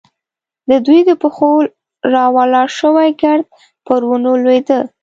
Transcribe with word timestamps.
د 0.69 0.71
دوی 0.85 0.99
د 1.09 1.11
پښو 1.21 1.49
راولاړ 2.13 2.67
شوی 2.79 3.09
ګرد 3.21 3.45
پر 3.85 4.01
ونو 4.09 4.33
لوېده. 4.43 4.79